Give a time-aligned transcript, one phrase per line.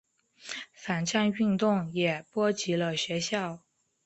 [0.73, 3.59] 反战运动也波及了学校。